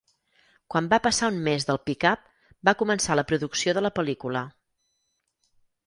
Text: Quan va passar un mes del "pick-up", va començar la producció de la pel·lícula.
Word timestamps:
Quan 0.75 0.87
va 0.93 0.99
passar 1.07 1.29
un 1.33 1.37
mes 1.49 1.67
del 1.67 1.79
"pick-up", 1.91 2.25
va 2.71 2.75
començar 2.83 3.21
la 3.21 3.27
producció 3.33 3.79
de 3.79 3.87
la 3.89 3.95
pel·lícula. 4.01 4.47